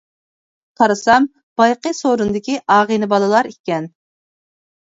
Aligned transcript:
قارىسام 0.81 1.27
بايىقى 1.61 1.91
سورۇندىكى 1.99 2.57
ئاغىنە 2.77 3.11
بالىلار 3.15 3.51
ئىكەن. 3.55 3.91